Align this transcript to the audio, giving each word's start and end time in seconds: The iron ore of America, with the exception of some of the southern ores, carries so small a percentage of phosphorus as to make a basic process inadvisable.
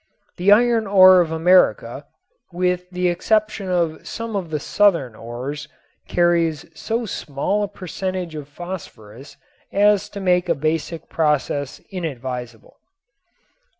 The 0.37 0.51
iron 0.51 0.87
ore 0.87 1.21
of 1.21 1.31
America, 1.31 2.07
with 2.51 2.89
the 2.89 3.07
exception 3.07 3.69
of 3.69 4.07
some 4.07 4.35
of 4.35 4.49
the 4.49 4.59
southern 4.59 5.13
ores, 5.13 5.67
carries 6.07 6.65
so 6.73 7.05
small 7.05 7.61
a 7.61 7.67
percentage 7.67 8.33
of 8.33 8.47
phosphorus 8.47 9.37
as 9.71 10.09
to 10.09 10.19
make 10.19 10.49
a 10.49 10.55
basic 10.55 11.07
process 11.07 11.79
inadvisable. 11.91 12.79